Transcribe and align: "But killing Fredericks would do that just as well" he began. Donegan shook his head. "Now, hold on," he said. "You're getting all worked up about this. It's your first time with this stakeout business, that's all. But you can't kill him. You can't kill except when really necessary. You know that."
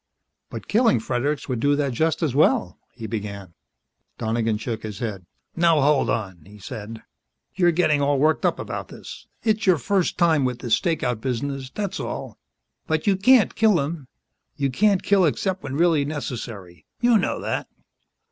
"But 0.49 0.67
killing 0.67 0.99
Fredericks 0.99 1.47
would 1.47 1.59
do 1.59 1.75
that 1.75 1.93
just 1.93 2.23
as 2.23 2.33
well" 2.33 2.79
he 2.97 3.05
began. 3.05 3.53
Donegan 4.17 4.57
shook 4.57 4.81
his 4.81 4.97
head. 4.97 5.27
"Now, 5.55 5.79
hold 5.79 6.09
on," 6.09 6.41
he 6.43 6.57
said. 6.57 7.03
"You're 7.53 7.71
getting 7.71 8.01
all 8.01 8.17
worked 8.17 8.43
up 8.43 8.57
about 8.57 8.87
this. 8.87 9.27
It's 9.43 9.67
your 9.67 9.77
first 9.77 10.17
time 10.17 10.43
with 10.43 10.57
this 10.57 10.73
stakeout 10.73 11.21
business, 11.21 11.69
that's 11.69 11.99
all. 11.99 12.39
But 12.87 13.05
you 13.05 13.15
can't 13.15 13.53
kill 13.53 13.79
him. 13.79 14.07
You 14.55 14.71
can't 14.71 15.03
kill 15.03 15.23
except 15.23 15.61
when 15.61 15.75
really 15.77 16.03
necessary. 16.03 16.87
You 16.99 17.19
know 17.19 17.39
that." 17.39 17.67